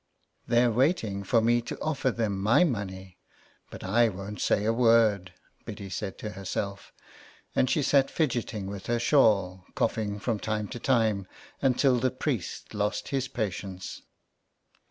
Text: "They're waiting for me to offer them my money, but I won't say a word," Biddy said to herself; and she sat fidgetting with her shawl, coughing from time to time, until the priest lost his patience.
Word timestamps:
"They're 0.47 0.71
waiting 0.71 1.23
for 1.23 1.41
me 1.41 1.61
to 1.61 1.79
offer 1.79 2.09
them 2.09 2.41
my 2.41 2.63
money, 2.63 3.19
but 3.69 3.83
I 3.83 4.09
won't 4.09 4.41
say 4.41 4.65
a 4.65 4.73
word," 4.73 5.31
Biddy 5.63 5.91
said 5.91 6.17
to 6.17 6.31
herself; 6.31 6.91
and 7.55 7.69
she 7.69 7.83
sat 7.83 8.09
fidgetting 8.09 8.65
with 8.65 8.87
her 8.87 8.97
shawl, 8.97 9.63
coughing 9.75 10.17
from 10.19 10.39
time 10.39 10.67
to 10.69 10.79
time, 10.79 11.27
until 11.61 11.99
the 11.99 12.09
priest 12.09 12.73
lost 12.73 13.09
his 13.09 13.27
patience. 13.27 14.01